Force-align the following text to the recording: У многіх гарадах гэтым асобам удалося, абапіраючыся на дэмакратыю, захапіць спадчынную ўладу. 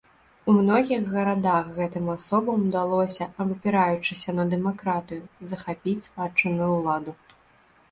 У 0.51 0.53
многіх 0.59 1.03
гарадах 1.15 1.67
гэтым 1.79 2.05
асобам 2.13 2.57
удалося, 2.71 3.23
абапіраючыся 3.45 4.29
на 4.39 4.47
дэмакратыю, 4.55 5.23
захапіць 5.55 5.97
спадчынную 6.09 6.71
ўладу. 6.77 7.11